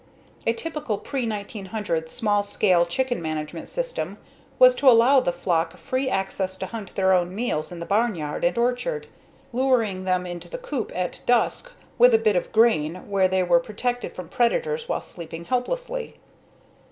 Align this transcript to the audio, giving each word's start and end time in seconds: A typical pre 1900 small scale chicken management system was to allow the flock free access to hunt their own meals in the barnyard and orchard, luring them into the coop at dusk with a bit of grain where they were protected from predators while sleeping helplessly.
A 0.47 0.53
typical 0.53 0.97
pre 0.97 1.27
1900 1.29 2.09
small 2.09 2.41
scale 2.41 2.87
chicken 2.87 3.21
management 3.21 3.69
system 3.69 4.17
was 4.57 4.73
to 4.77 4.89
allow 4.89 5.19
the 5.19 5.31
flock 5.31 5.77
free 5.77 6.09
access 6.09 6.57
to 6.57 6.65
hunt 6.65 6.95
their 6.95 7.13
own 7.13 7.35
meals 7.35 7.71
in 7.71 7.79
the 7.79 7.85
barnyard 7.85 8.43
and 8.43 8.57
orchard, 8.57 9.05
luring 9.53 10.05
them 10.05 10.25
into 10.25 10.49
the 10.49 10.57
coop 10.57 10.91
at 10.95 11.21
dusk 11.27 11.71
with 11.99 12.15
a 12.15 12.17
bit 12.17 12.35
of 12.35 12.51
grain 12.51 13.07
where 13.11 13.27
they 13.27 13.43
were 13.43 13.59
protected 13.59 14.15
from 14.15 14.27
predators 14.27 14.89
while 14.89 15.01
sleeping 15.01 15.45
helplessly. 15.45 16.15